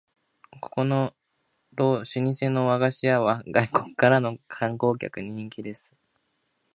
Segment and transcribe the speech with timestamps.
[0.61, 1.13] ここの
[1.75, 2.01] 老舗
[2.49, 5.93] の和菓子屋は外国からの観光客に人気です